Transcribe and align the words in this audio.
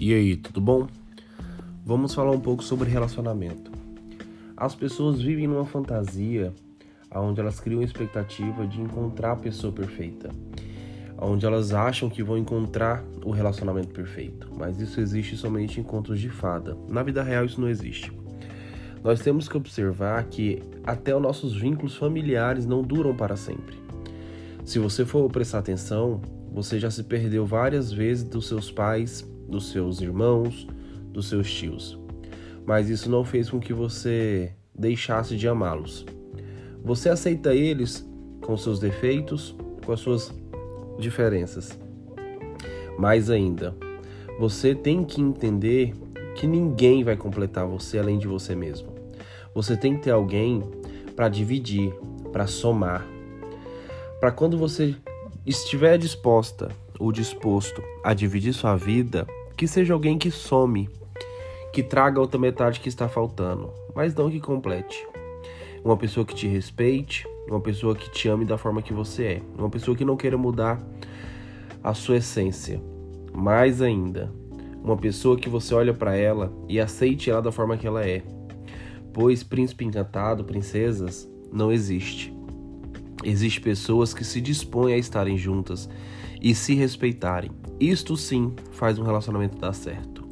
E 0.00 0.14
aí, 0.14 0.34
tudo 0.34 0.62
bom? 0.62 0.86
Vamos 1.84 2.14
falar 2.14 2.30
um 2.30 2.40
pouco 2.40 2.64
sobre 2.64 2.88
relacionamento. 2.88 3.70
As 4.56 4.74
pessoas 4.74 5.20
vivem 5.20 5.46
numa 5.46 5.66
fantasia 5.66 6.54
onde 7.14 7.38
elas 7.38 7.60
criam 7.60 7.82
a 7.82 7.84
expectativa 7.84 8.66
de 8.66 8.80
encontrar 8.80 9.32
a 9.32 9.36
pessoa 9.36 9.70
perfeita, 9.70 10.30
onde 11.20 11.44
elas 11.44 11.74
acham 11.74 12.08
que 12.08 12.22
vão 12.22 12.38
encontrar 12.38 13.04
o 13.22 13.30
relacionamento 13.30 13.88
perfeito, 13.88 14.48
mas 14.58 14.80
isso 14.80 15.02
existe 15.02 15.36
somente 15.36 15.78
em 15.78 15.82
contos 15.82 16.18
de 16.18 16.30
fada. 16.30 16.74
Na 16.88 17.02
vida 17.02 17.22
real 17.22 17.44
isso 17.44 17.60
não 17.60 17.68
existe. 17.68 18.10
Nós 19.04 19.20
temos 19.20 19.50
que 19.50 19.56
observar 19.58 20.24
que 20.24 20.62
até 20.82 21.14
os 21.14 21.20
nossos 21.20 21.54
vínculos 21.54 21.94
familiares 21.94 22.64
não 22.64 22.80
duram 22.80 23.14
para 23.14 23.36
sempre. 23.36 23.76
Se 24.64 24.78
você 24.78 25.04
for 25.04 25.30
prestar 25.30 25.58
atenção, 25.58 26.22
você 26.52 26.78
já 26.78 26.90
se 26.90 27.04
perdeu 27.04 27.46
várias 27.46 27.92
vezes 27.92 28.24
dos 28.24 28.48
seus 28.48 28.70
pais, 28.70 29.26
dos 29.48 29.70
seus 29.70 30.00
irmãos, 30.00 30.66
dos 31.12 31.28
seus 31.28 31.52
tios. 31.52 31.98
Mas 32.66 32.90
isso 32.90 33.08
não 33.08 33.24
fez 33.24 33.48
com 33.48 33.60
que 33.60 33.72
você 33.72 34.52
deixasse 34.74 35.36
de 35.36 35.46
amá-los. 35.46 36.04
Você 36.84 37.08
aceita 37.08 37.54
eles 37.54 38.06
com 38.40 38.56
seus 38.56 38.78
defeitos, 38.78 39.54
com 39.84 39.92
as 39.92 40.00
suas 40.00 40.32
diferenças. 40.98 41.78
Mais 42.98 43.30
ainda, 43.30 43.74
você 44.38 44.74
tem 44.74 45.04
que 45.04 45.20
entender 45.20 45.94
que 46.34 46.46
ninguém 46.46 47.04
vai 47.04 47.16
completar 47.16 47.66
você 47.66 47.98
além 47.98 48.18
de 48.18 48.26
você 48.26 48.54
mesmo. 48.54 48.88
Você 49.54 49.76
tem 49.76 49.96
que 49.96 50.04
ter 50.04 50.10
alguém 50.10 50.62
para 51.14 51.28
dividir, 51.28 51.92
para 52.32 52.46
somar. 52.46 53.06
Para 54.20 54.30
quando 54.30 54.56
você 54.56 54.94
estiver 55.46 55.96
disposta 55.98 56.70
ou 56.98 57.10
disposto 57.10 57.82
a 58.04 58.12
dividir 58.12 58.52
sua 58.52 58.76
vida, 58.76 59.26
que 59.56 59.66
seja 59.66 59.94
alguém 59.94 60.18
que 60.18 60.30
some, 60.30 60.88
que 61.72 61.82
traga 61.82 62.18
a 62.18 62.20
outra 62.20 62.38
metade 62.38 62.80
que 62.80 62.88
está 62.88 63.08
faltando, 63.08 63.72
mas 63.94 64.14
não 64.14 64.30
que 64.30 64.40
complete. 64.40 65.06
Uma 65.82 65.96
pessoa 65.96 66.26
que 66.26 66.34
te 66.34 66.46
respeite, 66.46 67.26
uma 67.48 67.60
pessoa 67.60 67.94
que 67.94 68.10
te 68.10 68.28
ame 68.28 68.44
da 68.44 68.58
forma 68.58 68.82
que 68.82 68.92
você 68.92 69.24
é, 69.24 69.42
uma 69.56 69.70
pessoa 69.70 69.96
que 69.96 70.04
não 70.04 70.16
queira 70.16 70.36
mudar 70.36 70.80
a 71.82 71.94
sua 71.94 72.18
essência. 72.18 72.80
Mais 73.32 73.80
ainda, 73.80 74.30
uma 74.82 74.96
pessoa 74.96 75.38
que 75.38 75.48
você 75.48 75.74
olha 75.74 75.94
para 75.94 76.14
ela 76.14 76.52
e 76.68 76.78
aceite 76.78 77.30
ela 77.30 77.40
da 77.40 77.52
forma 77.52 77.76
que 77.76 77.86
ela 77.86 78.06
é. 78.06 78.22
Pois 79.12 79.42
príncipe 79.42 79.84
encantado, 79.84 80.44
princesas, 80.44 81.28
não 81.52 81.72
existe. 81.72 82.32
Existem 83.22 83.62
pessoas 83.62 84.14
que 84.14 84.24
se 84.24 84.40
dispõem 84.40 84.94
a 84.94 84.98
estarem 84.98 85.36
juntas 85.36 85.88
e 86.40 86.54
se 86.54 86.74
respeitarem. 86.74 87.50
Isto 87.78 88.16
sim 88.16 88.54
faz 88.72 88.98
um 88.98 89.02
relacionamento 89.02 89.58
dar 89.58 89.74
certo. 89.74 90.26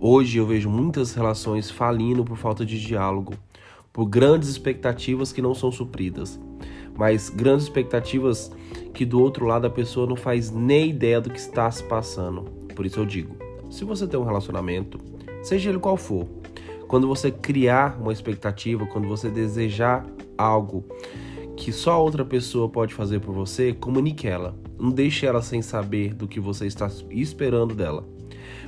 Hoje 0.00 0.38
eu 0.38 0.46
vejo 0.46 0.68
muitas 0.68 1.14
relações 1.14 1.70
falindo 1.70 2.24
por 2.24 2.36
falta 2.36 2.64
de 2.64 2.80
diálogo, 2.80 3.34
por 3.92 4.06
grandes 4.06 4.48
expectativas 4.48 5.32
que 5.32 5.42
não 5.42 5.54
são 5.54 5.70
supridas, 5.70 6.40
mas 6.96 7.28
grandes 7.28 7.66
expectativas 7.66 8.50
que 8.94 9.04
do 9.04 9.20
outro 9.20 9.46
lado 9.46 9.66
a 9.66 9.70
pessoa 9.70 10.06
não 10.06 10.16
faz 10.16 10.50
nem 10.50 10.90
ideia 10.90 11.20
do 11.20 11.30
que 11.30 11.38
está 11.38 11.70
se 11.70 11.84
passando. 11.84 12.42
Por 12.74 12.86
isso 12.86 12.98
eu 12.98 13.06
digo: 13.06 13.36
se 13.70 13.84
você 13.84 14.06
tem 14.06 14.18
um 14.18 14.24
relacionamento, 14.24 14.98
seja 15.42 15.70
ele 15.70 15.78
qual 15.78 15.96
for, 15.96 16.26
quando 16.88 17.06
você 17.06 17.30
criar 17.30 17.98
uma 18.00 18.12
expectativa, 18.12 18.86
quando 18.86 19.06
você 19.06 19.30
desejar 19.30 20.04
algo 20.36 20.84
que 21.62 21.70
só 21.70 22.02
outra 22.02 22.24
pessoa 22.24 22.68
pode 22.68 22.92
fazer 22.92 23.20
por 23.20 23.32
você, 23.32 23.72
comunique 23.72 24.26
ela. 24.26 24.58
Não 24.80 24.90
deixe 24.90 25.24
ela 25.24 25.40
sem 25.40 25.62
saber 25.62 26.12
do 26.12 26.26
que 26.26 26.40
você 26.40 26.66
está 26.66 26.90
esperando 27.08 27.72
dela. 27.72 28.04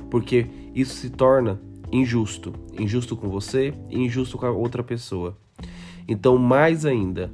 Porque 0.09 0.47
isso 0.73 0.93
se 0.93 1.09
torna 1.09 1.59
injusto. 1.91 2.53
Injusto 2.79 3.17
com 3.17 3.27
você 3.27 3.73
e 3.89 3.99
injusto 3.99 4.37
com 4.37 4.45
a 4.45 4.51
outra 4.51 4.81
pessoa. 4.81 5.37
Então, 6.07 6.37
mais 6.37 6.85
ainda, 6.85 7.29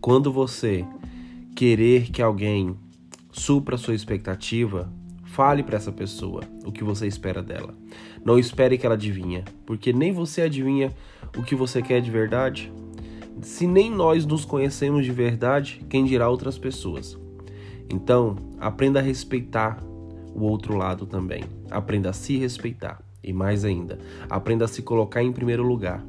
quando 0.00 0.32
você 0.32 0.82
querer 1.54 2.10
que 2.10 2.22
alguém 2.22 2.74
supra 3.30 3.74
a 3.74 3.78
sua 3.78 3.94
expectativa, 3.94 4.90
fale 5.26 5.62
para 5.62 5.76
essa 5.76 5.92
pessoa 5.92 6.40
o 6.64 6.72
que 6.72 6.82
você 6.82 7.06
espera 7.06 7.42
dela. 7.42 7.74
Não 8.24 8.38
espere 8.38 8.78
que 8.78 8.86
ela 8.86 8.94
adivinhe, 8.94 9.44
porque 9.66 9.92
nem 9.92 10.10
você 10.10 10.40
adivinha 10.40 10.90
o 11.36 11.42
que 11.42 11.54
você 11.54 11.82
quer 11.82 12.00
de 12.00 12.10
verdade. 12.10 12.72
Se 13.44 13.66
nem 13.66 13.90
nós 13.90 14.24
nos 14.24 14.42
conhecemos 14.42 15.04
de 15.04 15.12
verdade, 15.12 15.84
quem 15.90 16.06
dirá 16.06 16.30
outras 16.30 16.56
pessoas? 16.56 17.18
Então, 17.90 18.36
aprenda 18.58 19.00
a 19.00 19.02
respeitar 19.02 19.78
o 20.34 20.44
outro 20.44 20.74
lado 20.78 21.04
também. 21.04 21.44
Aprenda 21.70 22.08
a 22.08 22.12
se 22.14 22.38
respeitar. 22.38 23.02
E 23.22 23.34
mais 23.34 23.62
ainda, 23.62 23.98
aprenda 24.30 24.64
a 24.64 24.68
se 24.68 24.80
colocar 24.80 25.22
em 25.22 25.30
primeiro 25.30 25.62
lugar. 25.62 26.02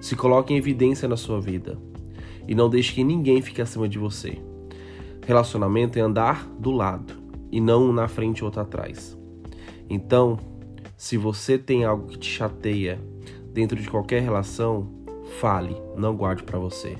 Se 0.00 0.14
coloque 0.14 0.54
em 0.54 0.58
evidência 0.58 1.08
na 1.08 1.16
sua 1.16 1.40
vida. 1.40 1.76
E 2.46 2.54
não 2.54 2.70
deixe 2.70 2.94
que 2.94 3.02
ninguém 3.02 3.42
fique 3.42 3.60
acima 3.60 3.88
de 3.88 3.98
você. 3.98 4.38
Relacionamento 5.26 5.98
é 5.98 6.02
andar 6.02 6.46
do 6.56 6.70
lado 6.70 7.14
e 7.50 7.60
não 7.60 7.86
um 7.86 7.92
na 7.92 8.06
frente 8.06 8.38
e 8.38 8.44
outro 8.44 8.60
atrás. 8.60 9.18
Então, 9.88 10.38
se 10.96 11.16
você 11.16 11.58
tem 11.58 11.84
algo 11.84 12.06
que 12.06 12.18
te 12.18 12.30
chateia 12.30 13.00
dentro 13.52 13.80
de 13.80 13.90
qualquer 13.90 14.22
relação, 14.22 14.99
fale, 15.38 15.76
não 15.96 16.16
guarde 16.16 16.42
para 16.42 16.58
você. 16.58 16.96